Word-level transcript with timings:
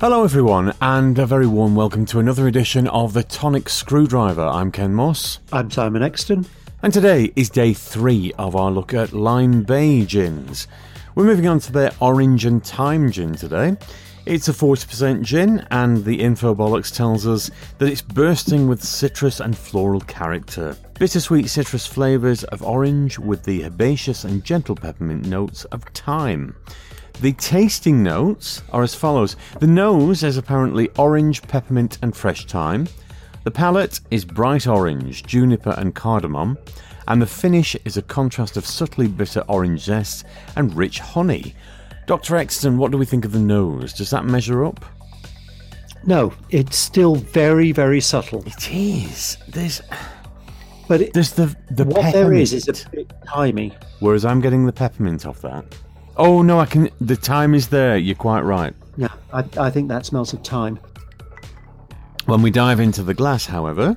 Hello, 0.00 0.22
everyone, 0.22 0.72
and 0.80 1.18
a 1.18 1.26
very 1.26 1.48
warm 1.48 1.74
welcome 1.74 2.06
to 2.06 2.20
another 2.20 2.46
edition 2.46 2.86
of 2.86 3.14
the 3.14 3.24
Tonic 3.24 3.68
Screwdriver. 3.68 4.46
I'm 4.46 4.70
Ken 4.70 4.94
Moss, 4.94 5.40
I'm 5.52 5.72
Simon 5.72 6.04
Exton. 6.04 6.46
and 6.84 6.92
today 6.92 7.32
is 7.34 7.50
day 7.50 7.72
three 7.72 8.32
of 8.38 8.54
our 8.54 8.70
look 8.70 8.94
at 8.94 9.12
Lyme 9.12 9.64
Bay 9.64 10.04
gins. 10.04 10.68
We're 11.16 11.24
moving 11.24 11.48
on 11.48 11.58
to 11.58 11.72
their 11.72 11.90
Orange 12.00 12.44
and 12.44 12.64
Thyme 12.64 13.10
gin 13.10 13.34
today. 13.34 13.76
It's 14.24 14.46
a 14.46 14.52
40% 14.52 15.22
gin, 15.22 15.66
and 15.72 16.04
the 16.04 16.20
Infobollocks 16.20 16.94
tells 16.94 17.26
us 17.26 17.50
that 17.78 17.88
it's 17.88 18.02
bursting 18.02 18.68
with 18.68 18.84
citrus 18.84 19.40
and 19.40 19.58
floral 19.58 20.02
character. 20.02 20.76
Bittersweet 20.98 21.48
citrus 21.48 21.86
flavours 21.86 22.42
of 22.44 22.60
orange 22.60 23.20
with 23.20 23.44
the 23.44 23.64
herbaceous 23.64 24.24
and 24.24 24.42
gentle 24.42 24.74
peppermint 24.74 25.26
notes 25.26 25.64
of 25.66 25.84
thyme. 25.94 26.56
The 27.20 27.34
tasting 27.34 28.02
notes 28.02 28.62
are 28.72 28.82
as 28.82 28.96
follows. 28.96 29.36
The 29.60 29.68
nose 29.68 30.24
is 30.24 30.36
apparently 30.36 30.88
orange, 30.98 31.42
peppermint, 31.42 31.98
and 32.02 32.16
fresh 32.16 32.46
thyme. 32.46 32.88
The 33.44 33.52
palate 33.52 34.00
is 34.10 34.24
bright 34.24 34.66
orange, 34.66 35.22
juniper, 35.22 35.72
and 35.78 35.94
cardamom. 35.94 36.58
And 37.06 37.22
the 37.22 37.26
finish 37.26 37.76
is 37.84 37.96
a 37.96 38.02
contrast 38.02 38.56
of 38.56 38.66
subtly 38.66 39.06
bitter 39.06 39.44
orange 39.46 39.82
zest 39.82 40.26
and 40.56 40.74
rich 40.74 40.98
honey. 40.98 41.54
Dr. 42.08 42.36
Exton, 42.36 42.76
what 42.76 42.90
do 42.90 42.98
we 42.98 43.06
think 43.06 43.24
of 43.24 43.30
the 43.30 43.38
nose? 43.38 43.92
Does 43.92 44.10
that 44.10 44.24
measure 44.24 44.64
up? 44.64 44.84
No, 46.04 46.32
it's 46.50 46.76
still 46.76 47.14
very, 47.14 47.70
very 47.70 48.00
subtle. 48.00 48.42
It 48.46 48.72
is. 48.72 49.38
There's 49.46 49.80
But 50.88 51.02
it, 51.02 51.12
there's 51.12 51.32
the 51.32 51.54
the 51.70 51.84
what 51.84 51.96
peppermint. 51.96 52.14
there 52.14 52.32
is 52.32 52.52
is 52.52 52.68
a 52.68 52.90
bit 52.90 53.12
timey. 53.26 53.72
Whereas 54.00 54.24
I'm 54.24 54.40
getting 54.40 54.64
the 54.66 54.72
peppermint 54.72 55.26
off 55.26 55.40
that. 55.42 55.64
Oh 56.16 56.42
no, 56.42 56.58
I 56.58 56.66
can. 56.66 56.90
The 57.00 57.16
thyme 57.16 57.54
is 57.54 57.68
there. 57.68 57.96
You're 57.96 58.16
quite 58.16 58.40
right. 58.40 58.74
Yeah, 58.96 59.08
I, 59.32 59.44
I 59.58 59.70
think 59.70 59.88
that 59.88 60.06
smells 60.06 60.32
of 60.32 60.42
thyme. 60.42 60.80
When 62.26 62.42
we 62.42 62.50
dive 62.50 62.80
into 62.80 63.02
the 63.02 63.14
glass, 63.14 63.46
however, 63.46 63.96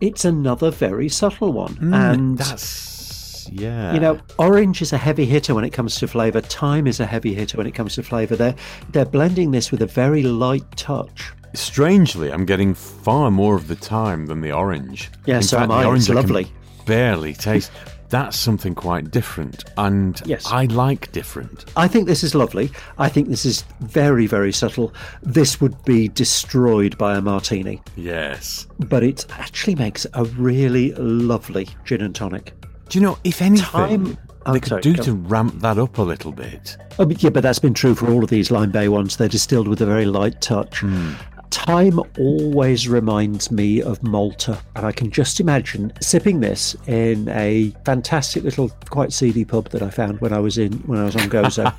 It's 0.00 0.24
another 0.24 0.70
very 0.70 1.08
subtle 1.08 1.52
one. 1.52 1.74
Mm, 1.76 1.94
and, 2.12 2.38
that's 2.38 3.48
yeah. 3.50 3.94
you 3.94 4.00
know, 4.00 4.18
orange 4.38 4.82
is 4.82 4.92
a 4.92 4.98
heavy 4.98 5.24
hitter 5.24 5.54
when 5.54 5.64
it 5.64 5.70
comes 5.70 5.96
to 5.96 6.06
flavour. 6.08 6.40
Thyme 6.40 6.86
is 6.86 7.00
a 7.00 7.06
heavy 7.06 7.34
hitter 7.34 7.56
when 7.56 7.66
it 7.66 7.74
comes 7.74 7.94
to 7.94 8.02
flavour. 8.02 8.36
They're, 8.36 8.54
they're 8.90 9.04
blending 9.06 9.50
this 9.52 9.70
with 9.70 9.82
a 9.82 9.86
very 9.86 10.22
light 10.22 10.64
touch. 10.76 11.32
Strangely, 11.56 12.30
I'm 12.32 12.44
getting 12.44 12.74
far 12.74 13.30
more 13.30 13.56
of 13.56 13.68
the 13.68 13.76
thyme 13.76 14.26
than 14.26 14.40
the 14.40 14.52
orange. 14.52 15.10
Yeah, 15.26 15.36
In 15.36 15.42
so 15.42 15.56
fact, 15.58 15.64
am 15.64 15.68
the 15.70 15.74
I. 15.74 15.78
It's 15.80 15.86
orange 15.86 16.06
can 16.06 16.14
lovely. 16.16 16.52
barely 16.84 17.32
taste. 17.34 17.70
That's 18.08 18.36
something 18.36 18.76
quite 18.76 19.10
different, 19.10 19.64
and 19.78 20.20
Yes. 20.24 20.46
I 20.46 20.66
like 20.66 21.10
different. 21.10 21.64
I 21.76 21.88
think 21.88 22.06
this 22.06 22.22
is 22.22 22.36
lovely. 22.36 22.70
I 22.98 23.08
think 23.08 23.28
this 23.28 23.44
is 23.44 23.64
very, 23.80 24.28
very 24.28 24.52
subtle. 24.52 24.94
This 25.22 25.60
would 25.60 25.84
be 25.84 26.06
destroyed 26.06 26.96
by 26.98 27.16
a 27.16 27.20
martini. 27.20 27.82
Yes. 27.96 28.68
but 28.78 29.02
it 29.02 29.26
actually 29.32 29.74
makes 29.74 30.06
a 30.14 30.24
really 30.24 30.92
lovely 30.92 31.66
gin 31.84 32.00
and 32.00 32.14
tonic. 32.14 32.52
Do 32.88 32.96
you 32.98 33.04
know 33.04 33.18
if 33.24 33.42
anything 33.42 33.66
Thyme- 33.66 34.06
I'm 34.06 34.18
oh, 34.46 34.52
they 34.52 34.60
could 34.60 34.68
sorry, 34.68 34.82
do 34.82 34.94
to 34.94 35.12
ramp 35.14 35.54
that 35.62 35.76
up 35.76 35.98
a 35.98 36.02
little 36.02 36.30
bit? 36.30 36.76
Oh, 37.00 37.06
but 37.06 37.20
yeah, 37.24 37.30
but 37.30 37.42
that's 37.42 37.58
been 37.58 37.74
true 37.74 37.96
for 37.96 38.08
all 38.08 38.22
of 38.22 38.30
these 38.30 38.52
Lyme 38.52 38.70
Bay 38.70 38.86
ones. 38.88 39.16
They're 39.16 39.26
distilled 39.26 39.66
with 39.66 39.80
a 39.80 39.86
very 39.86 40.04
light 40.06 40.40
touch. 40.40 40.78
Hmm. 40.78 41.14
Thyme 41.56 42.00
always 42.18 42.86
reminds 42.86 43.50
me 43.50 43.82
of 43.82 44.02
Malta, 44.02 44.62
and 44.76 44.86
I 44.86 44.92
can 44.92 45.10
just 45.10 45.40
imagine 45.40 45.92
sipping 46.00 46.40
this 46.40 46.76
in 46.86 47.28
a 47.30 47.74
fantastic 47.84 48.44
little, 48.44 48.70
quite 48.90 49.12
seedy 49.12 49.44
pub 49.44 49.70
that 49.70 49.82
I 49.82 49.90
found 49.90 50.20
when 50.20 50.32
I 50.32 50.38
was 50.38 50.58
in 50.58 50.74
when 50.80 51.00
I 51.00 51.04
was 51.04 51.16
on 51.16 51.28
Gozo, 51.30 51.72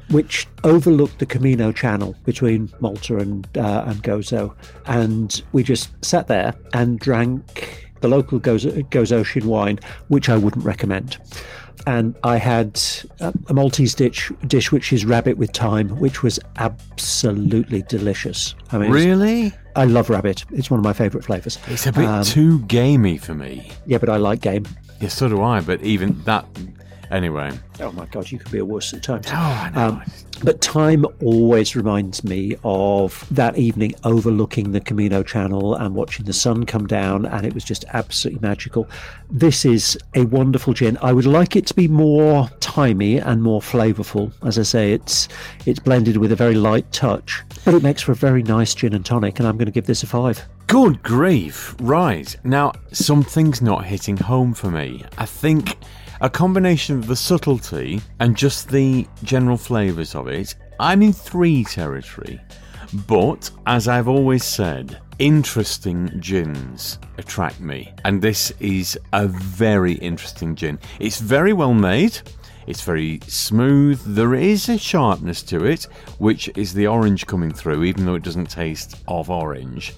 which 0.10 0.48
overlooked 0.64 1.18
the 1.18 1.26
Comino 1.26 1.72
Channel 1.72 2.16
between 2.24 2.72
Malta 2.80 3.18
and 3.18 3.46
uh, 3.56 3.84
and 3.86 4.02
Gozo, 4.02 4.54
and 4.86 5.42
we 5.52 5.62
just 5.62 5.90
sat 6.04 6.26
there 6.26 6.54
and 6.72 6.98
drank 6.98 7.86
the 8.00 8.08
local 8.08 8.40
Gozo, 8.40 9.44
wine, 9.44 9.78
which 10.08 10.28
I 10.28 10.36
wouldn't 10.36 10.64
recommend. 10.64 11.18
And 11.86 12.16
I 12.24 12.36
had 12.36 12.80
a, 13.20 13.32
Maltese 13.54 13.94
dish, 13.94 14.32
dish 14.46 14.72
which 14.72 14.92
is 14.92 15.04
rabbit 15.04 15.38
with 15.38 15.52
thyme, 15.52 15.88
which 16.00 16.22
was 16.22 16.40
absolutely 16.56 17.82
delicious. 17.82 18.54
I 18.72 18.78
mean, 18.78 18.90
Really? 18.90 19.52
I 19.76 19.84
love 19.84 20.10
rabbit. 20.10 20.44
It's 20.52 20.70
one 20.70 20.80
of 20.80 20.84
my 20.84 20.92
favourite 20.92 21.24
flavours. 21.24 21.58
It's 21.68 21.86
a 21.86 21.92
bit 21.92 22.06
Um, 22.06 22.24
too 22.24 22.60
gamey 22.62 23.18
for 23.18 23.34
me. 23.34 23.70
Yeah, 23.86 23.98
but 23.98 24.08
I 24.08 24.16
like 24.16 24.40
game. 24.40 24.64
Yeah, 25.00 25.08
so 25.08 25.28
do 25.28 25.42
I. 25.42 25.60
But 25.60 25.82
even 25.82 26.20
that, 26.24 26.44
anyway. 27.10 27.50
Oh 27.80 27.92
my 27.92 28.06
god, 28.06 28.30
you 28.30 28.38
could 28.38 28.52
be 28.52 28.58
a 28.58 28.64
worse 28.64 28.92
at 28.94 29.02
times. 29.02 29.26
Oh, 29.28 29.34
I 29.34 29.70
know. 29.74 29.88
Um, 29.88 30.02
but 30.44 30.62
thyme 30.62 31.06
always 31.22 31.74
reminds 31.74 32.22
me 32.22 32.56
of 32.62 33.26
that 33.30 33.56
evening 33.56 33.94
overlooking 34.04 34.72
the 34.72 34.80
Comino 34.80 35.24
Channel 35.24 35.74
and 35.74 35.94
watching 35.94 36.26
the 36.26 36.32
sun 36.32 36.66
come 36.66 36.86
down, 36.86 37.24
and 37.24 37.46
it 37.46 37.54
was 37.54 37.64
just 37.64 37.84
absolutely 37.94 38.46
magical. 38.46 38.86
This 39.30 39.64
is 39.64 39.98
a 40.14 40.24
wonderful 40.26 40.74
gin. 40.74 40.98
I 41.00 41.12
would 41.12 41.26
like 41.26 41.56
it 41.56 41.66
to 41.68 41.74
be 41.74 41.88
more 41.88 42.50
timey 42.60 43.16
and 43.18 43.42
more 43.42 43.60
flavourful. 43.60 44.32
As 44.46 44.58
I 44.58 44.62
say, 44.62 44.92
it's 44.92 45.28
it's 45.64 45.78
blended 45.78 46.18
with 46.18 46.32
a 46.32 46.36
very 46.36 46.54
light 46.54 46.90
touch, 46.92 47.42
but 47.64 47.74
it 47.74 47.82
makes 47.82 48.02
for 48.02 48.12
a 48.12 48.16
very 48.16 48.42
nice 48.42 48.74
gin 48.74 48.92
and 48.92 49.04
tonic, 49.04 49.38
and 49.38 49.48
I'm 49.48 49.56
going 49.56 49.66
to 49.66 49.72
give 49.72 49.86
this 49.86 50.02
a 50.02 50.06
five. 50.06 50.42
Good 50.66 51.02
grief. 51.02 51.76
Right. 51.80 52.36
Now, 52.44 52.72
something's 52.92 53.62
not 53.62 53.84
hitting 53.84 54.16
home 54.16 54.52
for 54.52 54.70
me. 54.70 55.04
I 55.16 55.24
think 55.24 55.76
a 56.20 56.30
combination 56.30 56.98
of 56.98 57.06
the 57.06 57.16
subtlety 57.16 58.00
and 58.20 58.36
just 58.36 58.68
the 58.68 59.06
general 59.22 59.56
flavours 59.56 60.14
of 60.14 60.28
it, 60.28 60.54
I'm 60.80 61.02
in 61.02 61.12
three 61.12 61.64
territory. 61.64 62.40
But, 63.06 63.50
as 63.66 63.88
I've 63.88 64.08
always 64.08 64.44
said, 64.44 65.00
interesting 65.18 66.10
gins 66.20 66.98
attract 67.18 67.60
me. 67.60 67.92
And 68.04 68.22
this 68.22 68.52
is 68.60 68.98
a 69.12 69.26
very 69.26 69.94
interesting 69.94 70.54
gin. 70.54 70.78
It's 71.00 71.18
very 71.18 71.52
well 71.52 71.74
made. 71.74 72.18
It's 72.66 72.82
very 72.82 73.20
smooth. 73.26 74.00
There 74.04 74.34
is 74.34 74.68
a 74.68 74.78
sharpness 74.78 75.42
to 75.44 75.64
it, 75.64 75.84
which 76.18 76.48
is 76.56 76.72
the 76.72 76.86
orange 76.86 77.26
coming 77.26 77.52
through, 77.52 77.84
even 77.84 78.04
though 78.04 78.14
it 78.14 78.24
doesn't 78.24 78.50
taste 78.50 78.96
of 79.08 79.30
orange. 79.30 79.94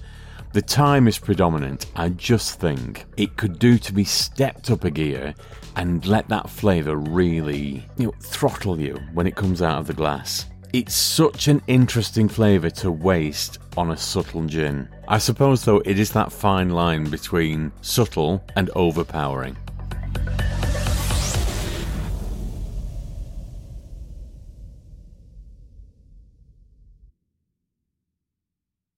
The 0.51 0.61
thyme 0.61 1.07
is 1.07 1.19
predominant. 1.19 1.85
I 1.95 2.09
just 2.09 2.59
think 2.59 3.05
it 3.17 3.37
could 3.37 3.59
do 3.59 3.77
to 3.77 3.93
be 3.93 4.03
stepped 4.03 4.71
up 4.71 4.83
a 4.83 4.89
gear 4.89 5.35
and 5.75 6.03
let 6.07 6.27
that 6.29 6.49
flavour 6.49 6.95
really 6.95 7.85
you 7.97 8.07
know, 8.07 8.13
throttle 8.19 8.79
you 8.79 8.99
when 9.13 9.27
it 9.27 9.35
comes 9.35 9.61
out 9.61 9.77
of 9.77 9.85
the 9.85 9.93
glass. 9.93 10.47
It's 10.73 10.95
such 10.95 11.47
an 11.47 11.61
interesting 11.67 12.27
flavour 12.27 12.71
to 12.71 12.91
waste 12.91 13.59
on 13.77 13.91
a 13.91 13.97
subtle 13.97 14.45
gin. 14.45 14.89
I 15.07 15.19
suppose, 15.19 15.65
though, 15.65 15.83
it 15.85 15.99
is 15.99 16.11
that 16.13 16.31
fine 16.31 16.69
line 16.69 17.11
between 17.11 17.71
subtle 17.81 18.43
and 18.55 18.71
overpowering. 18.75 19.55